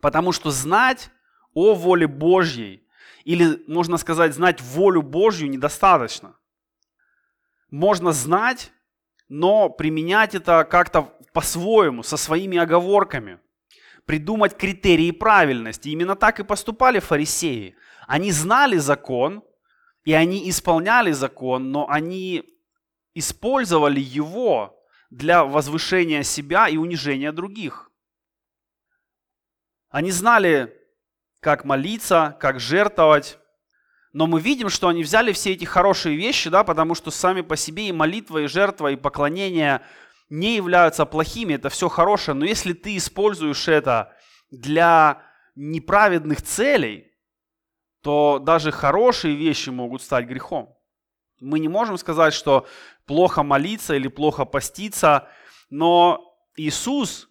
Потому 0.00 0.32
что 0.32 0.50
знать 0.50 1.10
о 1.52 1.74
воле 1.74 2.06
Божьей, 2.06 2.86
или 3.24 3.62
можно 3.68 3.96
сказать, 3.96 4.34
знать 4.34 4.60
волю 4.60 5.02
Божью 5.02 5.48
недостаточно. 5.48 6.36
Можно 7.70 8.12
знать, 8.12 8.72
но 9.28 9.68
применять 9.68 10.34
это 10.34 10.64
как-то 10.64 11.12
по-своему, 11.32 12.02
со 12.02 12.16
своими 12.16 12.58
оговорками. 12.58 13.40
Придумать 14.06 14.56
критерии 14.56 15.10
правильности. 15.10 15.88
Именно 15.88 16.14
так 16.16 16.38
и 16.38 16.44
поступали 16.44 16.98
фарисеи. 16.98 17.74
Они 18.06 18.30
знали 18.30 18.76
закон, 18.76 19.42
и 20.04 20.12
они 20.12 20.48
исполняли 20.50 21.12
закон, 21.12 21.70
но 21.72 21.88
они 21.88 22.44
использовали 23.14 24.00
его 24.00 24.73
для 25.14 25.44
возвышения 25.44 26.24
себя 26.24 26.68
и 26.68 26.76
унижения 26.76 27.30
других. 27.30 27.90
Они 29.88 30.10
знали, 30.10 30.76
как 31.40 31.64
молиться, 31.64 32.36
как 32.40 32.58
жертвовать, 32.58 33.38
но 34.12 34.26
мы 34.26 34.40
видим, 34.40 34.68
что 34.68 34.88
они 34.88 35.04
взяли 35.04 35.32
все 35.32 35.52
эти 35.52 35.64
хорошие 35.64 36.16
вещи, 36.16 36.50
да, 36.50 36.64
потому 36.64 36.96
что 36.96 37.12
сами 37.12 37.42
по 37.42 37.56
себе 37.56 37.88
и 37.88 37.92
молитва, 37.92 38.38
и 38.38 38.46
жертва, 38.48 38.88
и 38.88 38.96
поклонение 38.96 39.82
не 40.30 40.56
являются 40.56 41.06
плохими, 41.06 41.54
это 41.54 41.68
все 41.68 41.88
хорошее, 41.88 42.36
но 42.36 42.44
если 42.44 42.72
ты 42.72 42.96
используешь 42.96 43.68
это 43.68 44.16
для 44.50 45.22
неправедных 45.54 46.42
целей, 46.42 47.12
то 48.02 48.40
даже 48.40 48.72
хорошие 48.72 49.36
вещи 49.36 49.70
могут 49.70 50.02
стать 50.02 50.26
грехом. 50.26 50.76
Мы 51.40 51.58
не 51.58 51.68
можем 51.68 51.98
сказать, 51.98 52.32
что 52.34 52.66
плохо 53.06 53.42
молиться 53.42 53.94
или 53.94 54.08
плохо 54.08 54.44
поститься, 54.44 55.28
но 55.70 56.36
Иисус 56.56 57.28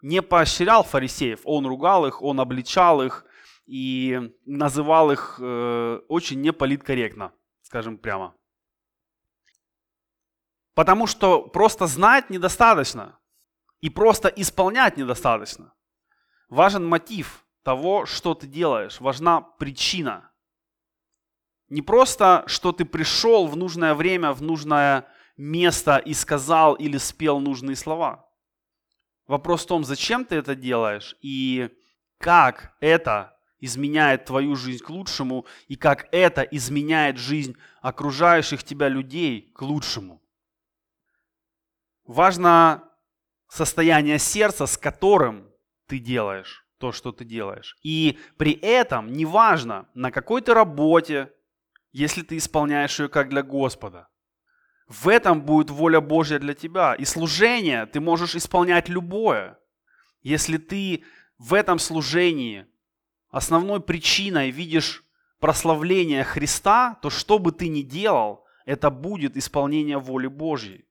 не 0.00 0.22
поощрял 0.22 0.82
фарисеев, 0.82 1.40
Он 1.44 1.66
ругал 1.66 2.06
их, 2.06 2.22
Он 2.22 2.40
обличал 2.40 3.02
их 3.02 3.24
и 3.66 4.32
называл 4.44 5.12
их 5.12 5.38
э, 5.40 6.00
очень 6.08 6.40
неполиткорректно, 6.40 7.32
скажем 7.62 7.98
прямо. 7.98 8.34
Потому 10.74 11.06
что 11.06 11.42
просто 11.42 11.86
знать 11.86 12.30
недостаточно 12.30 13.18
и 13.80 13.90
просто 13.90 14.28
исполнять 14.28 14.96
недостаточно. 14.96 15.74
Важен 16.48 16.86
мотив 16.86 17.44
того, 17.62 18.06
что 18.06 18.34
ты 18.34 18.46
делаешь, 18.46 19.00
важна 19.00 19.42
причина– 19.42 20.30
не 21.72 21.80
просто, 21.80 22.44
что 22.48 22.72
ты 22.72 22.84
пришел 22.84 23.46
в 23.46 23.56
нужное 23.56 23.94
время, 23.94 24.32
в 24.32 24.42
нужное 24.42 25.06
место 25.38 25.96
и 25.96 26.12
сказал 26.12 26.74
или 26.74 26.98
спел 26.98 27.40
нужные 27.40 27.76
слова. 27.76 28.28
Вопрос 29.26 29.64
в 29.64 29.68
том, 29.68 29.82
зачем 29.82 30.26
ты 30.26 30.36
это 30.36 30.54
делаешь 30.54 31.16
и 31.22 31.70
как 32.18 32.76
это 32.80 33.38
изменяет 33.58 34.26
твою 34.26 34.54
жизнь 34.54 34.84
к 34.84 34.90
лучшему 34.90 35.46
и 35.66 35.76
как 35.76 36.08
это 36.12 36.42
изменяет 36.42 37.16
жизнь 37.16 37.56
окружающих 37.80 38.62
тебя 38.64 38.88
людей 38.88 39.50
к 39.54 39.62
лучшему. 39.62 40.20
Важно 42.04 42.84
состояние 43.48 44.18
сердца, 44.18 44.66
с 44.66 44.76
которым 44.76 45.50
ты 45.86 45.98
делаешь 45.98 46.66
то, 46.76 46.92
что 46.92 47.12
ты 47.12 47.24
делаешь. 47.24 47.78
И 47.82 48.18
при 48.36 48.52
этом 48.52 49.10
неважно, 49.10 49.88
на 49.94 50.10
какой 50.10 50.42
ты 50.42 50.52
работе, 50.52 51.32
если 51.92 52.22
ты 52.22 52.38
исполняешь 52.38 52.98
ее 52.98 53.08
как 53.08 53.28
для 53.28 53.42
Господа. 53.42 54.08
В 54.88 55.08
этом 55.08 55.42
будет 55.42 55.70
воля 55.70 56.00
Божья 56.00 56.38
для 56.38 56.54
тебя. 56.54 56.94
И 56.94 57.04
служение 57.04 57.86
ты 57.86 58.00
можешь 58.00 58.34
исполнять 58.34 58.88
любое. 58.88 59.58
Если 60.22 60.56
ты 60.56 61.04
в 61.38 61.54
этом 61.54 61.78
служении 61.78 62.66
основной 63.30 63.80
причиной 63.80 64.50
видишь 64.50 65.04
прославление 65.40 66.24
Христа, 66.24 66.98
то 67.02 67.10
что 67.10 67.38
бы 67.38 67.52
ты 67.52 67.68
ни 67.68 67.82
делал, 67.82 68.44
это 68.64 68.90
будет 68.90 69.36
исполнение 69.36 69.98
воли 69.98 70.28
Божьей. 70.28 70.84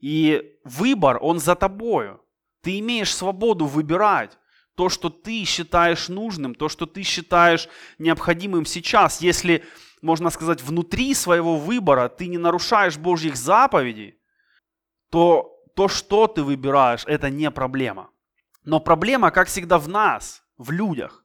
И 0.00 0.56
выбор, 0.64 1.18
он 1.20 1.38
за 1.38 1.54
тобою. 1.54 2.20
Ты 2.62 2.78
имеешь 2.80 3.14
свободу 3.14 3.66
выбирать 3.66 4.38
то, 4.74 4.88
что 4.88 5.08
ты 5.08 5.44
считаешь 5.44 6.08
нужным, 6.08 6.54
то, 6.54 6.68
что 6.68 6.86
ты 6.86 7.02
считаешь 7.02 7.68
необходимым 7.98 8.64
сейчас. 8.64 9.20
Если 9.20 9.64
можно 10.02 10.30
сказать, 10.30 10.62
внутри 10.62 11.14
своего 11.14 11.56
выбора 11.56 12.08
ты 12.08 12.26
не 12.26 12.38
нарушаешь 12.38 12.96
Божьих 12.96 13.36
заповедей, 13.36 14.18
то 15.10 15.54
то, 15.74 15.88
что 15.88 16.26
ты 16.26 16.42
выбираешь, 16.42 17.04
это 17.06 17.30
не 17.30 17.50
проблема. 17.50 18.10
Но 18.64 18.80
проблема, 18.80 19.30
как 19.30 19.48
всегда, 19.48 19.78
в 19.78 19.88
нас, 19.88 20.42
в 20.56 20.70
людях. 20.70 21.24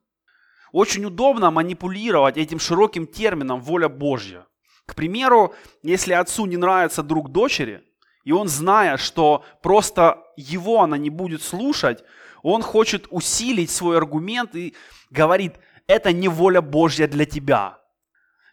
Очень 0.72 1.06
удобно 1.06 1.52
манипулировать 1.52 2.38
этим 2.38 2.60
широким 2.60 3.06
термином 3.06 3.62
«воля 3.62 3.90
Божья». 3.90 4.48
К 4.86 4.96
примеру, 4.96 5.54
если 5.82 6.14
отцу 6.14 6.46
не 6.46 6.58
нравится 6.58 7.04
друг 7.04 7.32
дочери, 7.32 7.84
и 8.26 8.32
он, 8.32 8.48
зная, 8.48 8.98
что 8.98 9.44
просто 9.62 10.24
его 10.36 10.82
она 10.82 10.98
не 10.98 11.10
будет 11.10 11.42
слушать, 11.42 12.04
он 12.42 12.62
хочет 12.62 13.08
усилить 13.10 13.70
свой 13.70 13.98
аргумент 13.98 14.56
и 14.56 14.76
говорит, 15.10 15.56
это 15.88 16.12
не 16.12 16.28
воля 16.28 16.62
Божья 16.62 17.08
для 17.08 17.26
тебя 17.26 17.83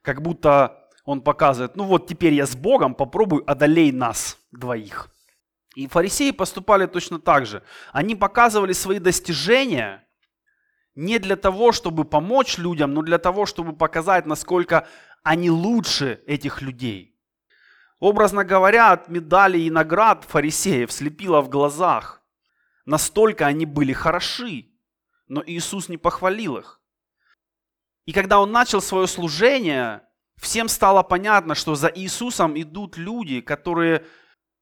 как 0.02 0.23
будто 0.23 0.88
он 1.04 1.23
показывает, 1.23 1.76
ну 1.76 1.85
вот 1.85 2.07
теперь 2.07 2.35
я 2.35 2.47
с 2.47 2.54
Богом, 2.57 2.95
попробуй 2.95 3.42
одолей 3.47 3.92
нас 3.92 4.38
двоих. 4.52 5.11
И 5.75 5.87
фарисеи 5.87 6.30
поступали 6.33 6.87
точно 6.87 7.19
так 7.21 7.47
же. 7.47 7.62
Они 7.92 8.14
показывали 8.14 8.73
свои 8.73 8.99
достижения 8.99 10.07
не 10.95 11.19
для 11.19 11.37
того, 11.37 11.73
чтобы 11.73 12.04
помочь 12.04 12.59
людям, 12.59 12.92
но 12.92 13.02
для 13.02 13.19
того, 13.19 13.47
чтобы 13.47 13.73
показать, 13.73 14.26
насколько 14.26 14.87
они 15.23 15.50
лучше 15.50 16.23
этих 16.26 16.61
людей. 16.61 17.16
Образно 18.00 18.45
говоря, 18.45 18.92
от 18.92 19.09
медалей 19.09 19.66
и 19.66 19.71
наград 19.71 20.25
фарисеев 20.25 20.90
слепило 20.90 21.40
в 21.40 21.49
глазах. 21.49 22.23
Настолько 22.87 23.47
они 23.47 23.66
были 23.66 23.92
хороши, 23.92 24.71
но 25.28 25.42
Иисус 25.47 25.88
не 25.88 25.99
похвалил 25.99 26.57
их. 26.57 26.80
И 28.11 28.12
когда 28.12 28.40
он 28.40 28.50
начал 28.50 28.83
свое 28.83 29.07
служение, 29.07 30.02
Всем 30.37 30.69
стало 30.69 31.05
понятно, 31.05 31.55
что 31.55 31.76
за 31.76 31.87
Иисусом 31.87 32.61
идут 32.61 32.97
люди, 32.97 33.40
которые 33.40 34.05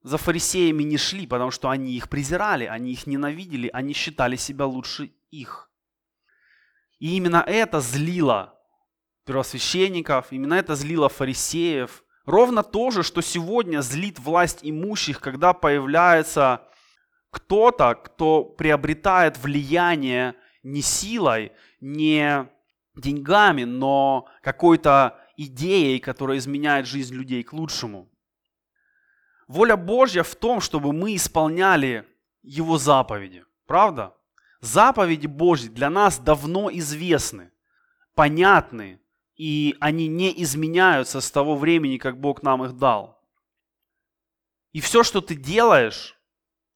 за 0.03 0.19
фарисеями 0.19 0.83
не 0.83 0.99
шли, 0.99 1.27
потому 1.27 1.51
что 1.51 1.71
они 1.71 1.95
их 1.95 2.11
презирали, 2.11 2.67
они 2.67 2.93
их 2.93 3.07
ненавидели, 3.07 3.71
они 3.73 3.95
считали 3.95 4.37
себя 4.37 4.67
лучше 4.67 5.13
их. 5.31 5.71
И 6.99 7.17
именно 7.17 7.43
это 7.47 7.81
злило 7.81 8.55
первосвященников, 9.25 10.27
именно 10.31 10.53
это 10.53 10.75
злило 10.75 11.09
фарисеев. 11.09 12.05
Ровно 12.27 12.63
то 12.63 12.91
же, 12.91 13.03
что 13.03 13.23
сегодня 13.23 13.81
злит 13.81 14.19
власть 14.19 14.59
имущих, 14.61 15.21
когда 15.21 15.55
появляется 15.55 16.69
кто-то, 17.31 17.95
кто 17.95 18.45
приобретает 18.45 19.39
влияние 19.39 20.35
не 20.63 20.83
силой, 20.83 21.53
не 21.81 22.47
деньгами, 22.99 23.65
но 23.65 24.29
какой-то 24.43 25.19
идеей, 25.37 26.01
которая 26.01 26.39
изменяет 26.39 26.87
жизнь 26.87 27.15
людей 27.15 27.43
к 27.43 27.53
лучшему. 27.53 28.09
Воля 29.47 29.77
Божья 29.77 30.23
в 30.23 30.35
том, 30.35 30.61
чтобы 30.61 30.93
мы 30.93 31.17
исполняли 31.17 32.07
Его 32.43 32.77
заповеди. 32.77 33.45
Правда? 33.67 34.15
Заповеди 34.61 35.27
Божьи 35.27 35.69
для 35.69 35.89
нас 35.89 36.19
давно 36.19 36.71
известны, 36.73 37.53
понятны, 38.15 39.01
и 39.37 39.77
они 39.79 40.09
не 40.09 40.43
изменяются 40.43 41.21
с 41.21 41.31
того 41.31 41.57
времени, 41.57 41.97
как 41.97 42.21
Бог 42.21 42.43
нам 42.43 42.65
их 42.65 42.77
дал. 42.77 43.19
И 44.73 44.81
все, 44.81 45.03
что 45.05 45.21
ты 45.21 45.35
делаешь 45.37 46.19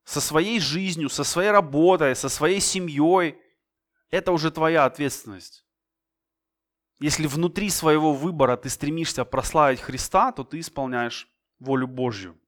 со 0.04 0.20
своей 0.20 0.60
жизнью, 0.60 1.08
со 1.08 1.24
своей 1.24 1.50
работой, 1.50 2.14
со 2.14 2.28
своей 2.28 2.60
семьей, 2.60 3.36
это 4.10 4.32
уже 4.32 4.50
твоя 4.50 4.84
ответственность. 4.84 5.61
Если 7.02 7.26
внутри 7.26 7.68
своего 7.68 8.14
выбора 8.14 8.56
ты 8.56 8.68
стремишься 8.68 9.24
прославить 9.24 9.80
Христа, 9.80 10.30
то 10.30 10.44
ты 10.44 10.60
исполняешь 10.60 11.28
волю 11.58 11.88
Божью. 11.88 12.38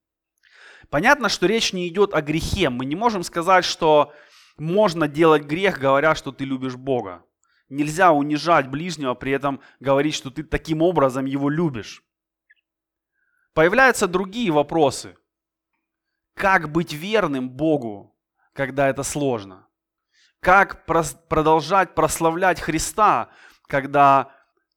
Понятно, 0.90 1.28
что 1.28 1.46
речь 1.46 1.72
не 1.72 1.88
идет 1.88 2.14
о 2.14 2.22
грехе. 2.22 2.70
Мы 2.70 2.84
не 2.84 2.94
можем 2.94 3.24
сказать, 3.24 3.64
что 3.64 4.12
можно 4.56 5.08
делать 5.08 5.42
грех, 5.42 5.80
говоря, 5.80 6.14
что 6.14 6.30
ты 6.30 6.44
любишь 6.44 6.76
Бога. 6.76 7.24
Нельзя 7.68 8.12
унижать 8.12 8.68
ближнего, 8.68 9.14
при 9.14 9.32
этом 9.32 9.60
говорить, 9.80 10.14
что 10.14 10.30
ты 10.30 10.44
таким 10.44 10.82
образом 10.82 11.24
его 11.24 11.50
любишь. 11.50 12.04
Появляются 13.54 14.06
другие 14.06 14.52
вопросы. 14.52 15.16
Как 16.34 16.70
быть 16.70 16.92
верным 16.92 17.50
Богу, 17.50 18.16
когда 18.52 18.88
это 18.88 19.02
сложно? 19.02 19.66
Как 20.38 20.86
продолжать 20.86 21.96
прославлять 21.96 22.60
Христа, 22.60 23.30
когда 23.66 24.33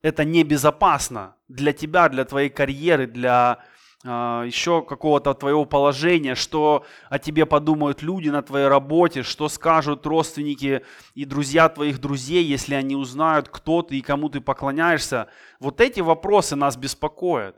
это 0.07 0.23
небезопасно 0.23 1.35
для 1.47 1.73
тебя, 1.73 2.09
для 2.09 2.25
твоей 2.25 2.49
карьеры, 2.49 3.07
для 3.07 3.59
э, 4.03 4.07
еще 4.45 4.81
какого-то 4.81 5.33
твоего 5.33 5.65
положения, 5.65 6.35
что 6.35 6.85
о 7.09 7.19
тебе 7.19 7.45
подумают 7.45 8.01
люди 8.01 8.29
на 8.29 8.41
твоей 8.41 8.67
работе, 8.67 9.23
что 9.23 9.49
скажут 9.49 10.05
родственники 10.05 10.83
и 11.13 11.25
друзья 11.25 11.69
твоих 11.69 11.99
друзей, 11.99 12.43
если 12.45 12.75
они 12.75 12.95
узнают, 12.95 13.49
кто 13.49 13.81
ты 13.81 13.97
и 13.97 14.01
кому 14.01 14.29
ты 14.29 14.39
поклоняешься. 14.39 15.27
Вот 15.59 15.81
эти 15.81 15.99
вопросы 15.99 16.55
нас 16.55 16.77
беспокоят. 16.77 17.55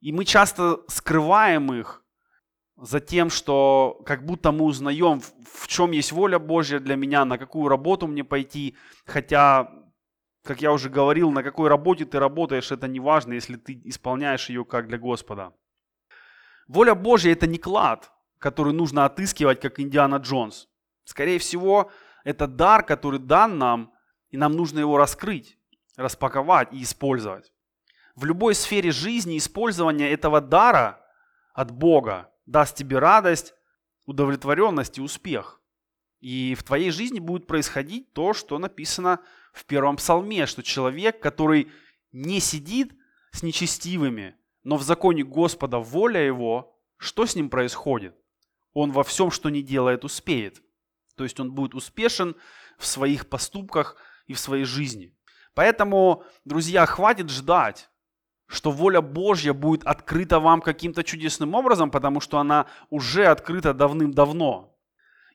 И 0.00 0.12
мы 0.12 0.24
часто 0.24 0.80
скрываем 0.88 1.72
их 1.72 2.04
за 2.76 3.00
тем, 3.00 3.30
что 3.30 4.02
как 4.04 4.26
будто 4.26 4.52
мы 4.52 4.66
узнаем, 4.66 5.22
в 5.50 5.66
чем 5.66 5.92
есть 5.92 6.12
воля 6.12 6.38
Божья 6.38 6.78
для 6.78 6.94
меня, 6.96 7.24
на 7.24 7.38
какую 7.38 7.68
работу 7.68 8.06
мне 8.06 8.22
пойти, 8.22 8.76
хотя 9.06 9.85
как 10.46 10.62
я 10.62 10.72
уже 10.72 10.88
говорил, 10.88 11.30
на 11.30 11.42
какой 11.42 11.68
работе 11.68 12.04
ты 12.04 12.18
работаешь, 12.18 12.72
это 12.72 12.88
не 12.88 13.00
важно, 13.00 13.34
если 13.34 13.56
ты 13.56 13.80
исполняешь 13.84 14.48
ее 14.48 14.64
как 14.64 14.88
для 14.88 14.98
Господа. 14.98 15.52
Воля 16.68 16.94
Божья– 16.94 17.32
это 17.32 17.46
не 17.46 17.58
клад, 17.58 18.10
который 18.38 18.72
нужно 18.72 19.04
отыскивать, 19.04 19.60
как 19.60 19.78
Индиана 19.78 20.16
Джонс. 20.16 20.68
Скорее 21.04 21.38
всего, 21.38 21.90
это 22.24 22.46
дар, 22.46 22.84
который 22.84 23.20
дан 23.20 23.58
нам, 23.58 23.92
и 24.30 24.36
нам 24.36 24.52
нужно 24.52 24.80
его 24.80 24.96
раскрыть, 24.96 25.58
распаковать 25.96 26.72
и 26.72 26.82
использовать. 26.82 27.52
В 28.14 28.24
любой 28.24 28.54
сфере 28.54 28.90
жизни 28.90 29.36
использование 29.36 30.10
этого 30.10 30.40
дара 30.40 31.00
от 31.52 31.70
Бога 31.70 32.30
даст 32.46 32.76
тебе 32.76 32.98
радость, 32.98 33.54
удовлетворенность 34.06 34.98
и 34.98 35.02
успех. 35.02 35.60
И 36.20 36.54
в 36.54 36.62
твоей 36.62 36.90
жизни 36.90 37.20
будет 37.20 37.46
происходить 37.46 38.12
то, 38.12 38.32
что 38.32 38.58
написано 38.58 39.20
в 39.56 39.64
первом 39.64 39.96
псалме, 39.96 40.44
что 40.44 40.62
человек, 40.62 41.18
который 41.18 41.72
не 42.12 42.40
сидит 42.40 42.92
с 43.32 43.42
нечестивыми, 43.42 44.36
но 44.64 44.76
в 44.76 44.82
законе 44.82 45.24
Господа 45.24 45.78
воля 45.78 46.20
его, 46.20 46.78
что 46.98 47.24
с 47.24 47.34
ним 47.34 47.48
происходит? 47.48 48.14
Он 48.74 48.92
во 48.92 49.02
всем, 49.02 49.30
что 49.30 49.48
не 49.48 49.62
делает, 49.62 50.04
успеет. 50.04 50.62
То 51.16 51.24
есть 51.24 51.40
он 51.40 51.52
будет 51.52 51.74
успешен 51.74 52.36
в 52.78 52.86
своих 52.86 53.30
поступках 53.30 53.96
и 54.26 54.34
в 54.34 54.38
своей 54.38 54.64
жизни. 54.64 55.16
Поэтому, 55.54 56.22
друзья, 56.44 56.84
хватит 56.84 57.30
ждать, 57.30 57.88
что 58.46 58.70
воля 58.70 59.00
Божья 59.00 59.54
будет 59.54 59.86
открыта 59.86 60.38
вам 60.38 60.60
каким-то 60.60 61.02
чудесным 61.02 61.54
образом, 61.54 61.90
потому 61.90 62.20
что 62.20 62.38
она 62.38 62.66
уже 62.90 63.24
открыта 63.24 63.72
давным-давно. 63.72 64.75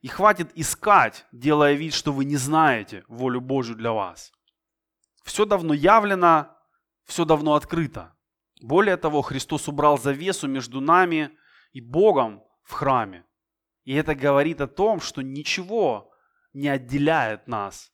И 0.01 0.07
хватит 0.07 0.51
искать, 0.55 1.25
делая 1.31 1.73
вид, 1.73 1.93
что 1.93 2.11
вы 2.11 2.25
не 2.25 2.35
знаете 2.35 3.03
волю 3.07 3.39
Божью 3.39 3.75
для 3.75 3.91
вас. 3.91 4.31
Все 5.23 5.45
давно 5.45 5.73
явлено, 5.73 6.57
все 7.05 7.23
давно 7.23 7.53
открыто. 7.53 8.15
Более 8.61 8.97
того, 8.97 9.21
Христос 9.21 9.67
убрал 9.67 9.99
завесу 9.99 10.47
между 10.47 10.81
нами 10.81 11.31
и 11.71 11.81
Богом 11.81 12.43
в 12.63 12.73
храме. 12.73 13.25
И 13.83 13.93
это 13.93 14.15
говорит 14.15 14.59
о 14.61 14.67
том, 14.67 15.01
что 15.01 15.21
ничего 15.21 16.11
не 16.53 16.67
отделяет 16.67 17.47
нас 17.47 17.91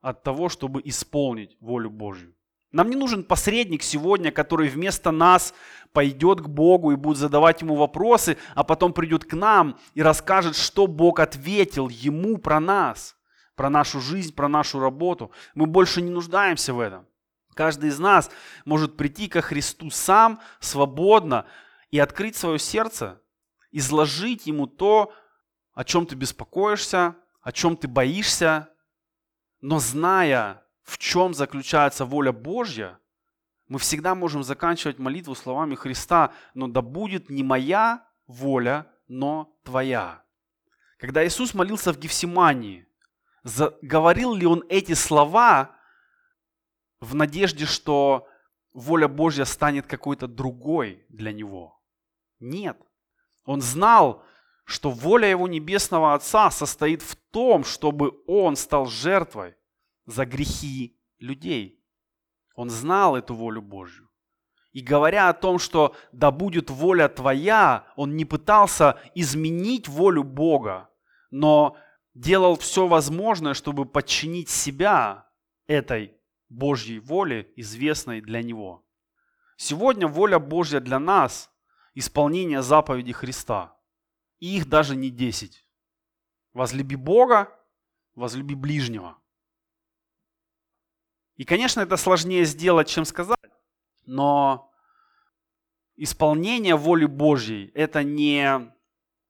от 0.00 0.22
того, 0.22 0.48
чтобы 0.48 0.82
исполнить 0.84 1.56
волю 1.60 1.90
Божью. 1.90 2.35
Нам 2.76 2.90
не 2.90 2.96
нужен 2.96 3.24
посредник 3.24 3.82
сегодня, 3.82 4.30
который 4.30 4.68
вместо 4.68 5.10
нас 5.10 5.54
пойдет 5.94 6.42
к 6.42 6.46
Богу 6.46 6.92
и 6.92 6.96
будет 6.96 7.16
задавать 7.16 7.62
ему 7.62 7.74
вопросы, 7.74 8.36
а 8.54 8.64
потом 8.64 8.92
придет 8.92 9.24
к 9.24 9.32
нам 9.32 9.78
и 9.94 10.02
расскажет, 10.02 10.56
что 10.56 10.86
Бог 10.86 11.18
ответил 11.18 11.88
ему 11.88 12.36
про 12.36 12.60
нас, 12.60 13.16
про 13.54 13.70
нашу 13.70 14.02
жизнь, 14.02 14.34
про 14.34 14.46
нашу 14.46 14.78
работу. 14.78 15.30
Мы 15.54 15.64
больше 15.64 16.02
не 16.02 16.10
нуждаемся 16.10 16.74
в 16.74 16.80
этом. 16.80 17.06
Каждый 17.54 17.88
из 17.88 17.98
нас 17.98 18.30
может 18.66 18.98
прийти 18.98 19.28
ко 19.28 19.40
Христу 19.40 19.88
сам, 19.88 20.38
свободно, 20.60 21.46
и 21.90 21.98
открыть 21.98 22.36
свое 22.36 22.58
сердце, 22.58 23.22
изложить 23.72 24.46
ему 24.46 24.66
то, 24.66 25.14
о 25.72 25.82
чем 25.82 26.04
ты 26.04 26.14
беспокоишься, 26.14 27.16
о 27.40 27.52
чем 27.52 27.74
ты 27.74 27.88
боишься, 27.88 28.68
но 29.62 29.78
зная, 29.78 30.65
в 30.86 30.98
чем 30.98 31.34
заключается 31.34 32.04
воля 32.04 32.32
Божья, 32.32 32.98
мы 33.66 33.80
всегда 33.80 34.14
можем 34.14 34.44
заканчивать 34.44 35.00
молитву 35.00 35.34
словами 35.34 35.74
Христа, 35.74 36.32
но 36.54 36.68
да 36.68 36.80
будет 36.80 37.28
не 37.28 37.42
моя 37.42 38.06
воля, 38.28 38.86
но 39.08 39.52
твоя. 39.64 40.22
Когда 40.98 41.26
Иисус 41.26 41.54
молился 41.54 41.92
в 41.92 41.98
Гефсимании, 41.98 42.86
говорил 43.82 44.34
ли 44.34 44.46
он 44.46 44.64
эти 44.68 44.92
слова 44.92 45.74
в 47.00 47.16
надежде, 47.16 47.66
что 47.66 48.28
воля 48.72 49.08
Божья 49.08 49.44
станет 49.44 49.88
какой-то 49.88 50.28
другой 50.28 51.04
для 51.08 51.32
него? 51.32 51.82
Нет. 52.38 52.78
Он 53.44 53.60
знал, 53.60 54.22
что 54.64 54.90
воля 54.90 55.28
его 55.28 55.48
небесного 55.48 56.14
Отца 56.14 56.52
состоит 56.52 57.02
в 57.02 57.16
том, 57.16 57.64
чтобы 57.64 58.22
он 58.28 58.54
стал 58.54 58.86
жертвой 58.86 59.56
за 60.06 60.24
грехи 60.24 60.98
людей. 61.18 61.82
Он 62.54 62.70
знал 62.70 63.16
эту 63.16 63.34
волю 63.34 63.60
Божью. 63.62 64.08
И 64.72 64.80
говоря 64.80 65.28
о 65.28 65.34
том, 65.34 65.58
что 65.58 65.96
да 66.12 66.30
будет 66.30 66.70
воля 66.70 67.08
твоя, 67.08 67.86
он 67.96 68.16
не 68.16 68.24
пытался 68.24 69.00
изменить 69.14 69.88
волю 69.88 70.22
Бога, 70.22 70.90
но 71.30 71.76
делал 72.14 72.56
все 72.56 72.86
возможное, 72.86 73.54
чтобы 73.54 73.86
подчинить 73.86 74.50
себя 74.50 75.28
этой 75.66 76.14
Божьей 76.48 76.98
воле, 76.98 77.50
известной 77.56 78.20
для 78.20 78.42
него. 78.42 78.86
Сегодня 79.56 80.06
воля 80.06 80.38
Божья 80.38 80.80
для 80.80 80.98
нас– 80.98 81.50
исполнение 81.94 82.60
заповедей 82.60 83.14
Христа. 83.14 83.74
И 84.38 84.58
их 84.58 84.68
даже 84.68 84.94
не 84.94 85.08
десять. 85.08 85.66
Возлюби 86.52 86.96
Бога, 86.96 87.50
возлюби 88.14 88.54
ближнего– 88.54 89.16
и, 91.36 91.44
конечно, 91.44 91.80
это 91.80 91.96
сложнее 91.96 92.44
сделать, 92.44 92.88
чем 92.88 93.04
сказать, 93.04 93.38
но 94.06 94.72
исполнение 95.96 96.76
воли 96.76 97.06
Божьей– 97.06 97.70
это 97.74 98.02
не 98.02 98.72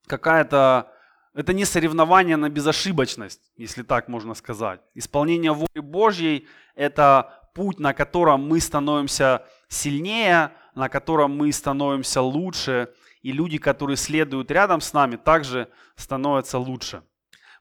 какая-то, 0.07 0.93
это 1.35 1.53
не 1.53 1.65
соревнование 1.65 2.37
на 2.37 2.49
безошибочность, 2.49 3.51
если 3.57 3.83
так 3.83 4.09
можно 4.09 4.35
сказать. 4.35 4.81
Исполнение 4.95 5.53
воли 5.53 5.81
Божьей– 5.81 6.47
это 6.75 7.51
путь, 7.55 7.81
на 7.81 7.93
котором 7.93 8.47
мы 8.47 8.61
становимся 8.61 9.45
сильнее, 9.69 10.53
на 10.75 10.89
котором 10.89 11.37
мы 11.37 11.51
становимся 11.53 12.21
лучше, 12.21 12.93
и 13.23 13.33
люди, 13.33 13.59
которые 13.59 13.97
следуют 13.97 14.51
рядом 14.51 14.81
с 14.81 14.93
нами, 14.93 15.17
также 15.17 15.69
становятся 15.97 16.59
лучше. 16.59 17.03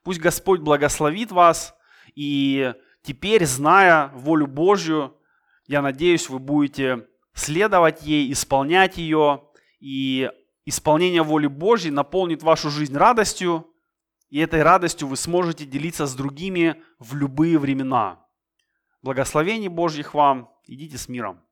Пусть 0.03 0.19
Господь 0.19 0.59
благословит 0.59 1.31
вас, 1.31 1.73
и 2.13 2.75
теперь, 3.05 3.45
зная 3.45 4.09
волю 4.15 4.47
Божью, 4.47 5.15
я 5.67 5.81
надеюсь, 5.81 6.29
вы 6.29 6.39
будете 6.39 7.07
следовать 7.33 8.03
ей, 8.03 8.31
исполнять 8.31 8.97
ее, 8.97 9.43
и 9.79 10.31
исполнение 10.65 11.21
воли 11.21 11.47
Божьей 11.47 11.91
наполнит 11.91 12.41
вашу 12.43 12.69
жизнь 12.69 12.95
радостью, 12.95 13.67
и 14.29 14.39
этой 14.39 14.63
радостью 14.63 15.07
вы 15.07 15.15
сможете 15.15 15.65
делиться 15.65 16.07
с 16.07 16.15
другими 16.15 16.81
в 16.97 17.15
любые 17.15 17.59
времена. 17.59 18.25
Благословений 19.01 19.67
Божьих 19.67 20.15
вам. 20.15 20.51
Идите 20.65 20.97
с 20.97 21.07
миром. 21.07 21.44